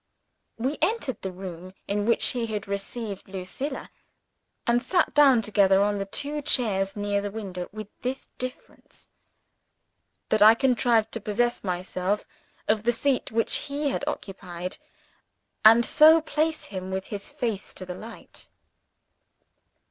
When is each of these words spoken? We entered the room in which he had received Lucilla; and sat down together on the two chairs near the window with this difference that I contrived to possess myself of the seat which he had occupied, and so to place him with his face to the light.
We 0.57 0.79
entered 0.81 1.21
the 1.21 1.31
room 1.31 1.75
in 1.87 2.07
which 2.07 2.29
he 2.29 2.47
had 2.47 2.67
received 2.67 3.27
Lucilla; 3.27 3.91
and 4.65 4.81
sat 4.81 5.13
down 5.13 5.43
together 5.43 5.79
on 5.83 5.99
the 5.99 6.07
two 6.07 6.41
chairs 6.41 6.95
near 6.95 7.21
the 7.21 7.29
window 7.29 7.69
with 7.71 7.85
this 8.01 8.29
difference 8.39 9.09
that 10.29 10.41
I 10.41 10.55
contrived 10.55 11.11
to 11.11 11.21
possess 11.21 11.63
myself 11.63 12.25
of 12.67 12.81
the 12.81 12.91
seat 12.91 13.31
which 13.31 13.55
he 13.69 13.89
had 13.89 14.03
occupied, 14.07 14.79
and 15.63 15.85
so 15.85 16.15
to 16.19 16.23
place 16.23 16.63
him 16.63 16.89
with 16.89 17.05
his 17.13 17.29
face 17.29 17.71
to 17.75 17.85
the 17.85 17.93
light. 17.93 18.49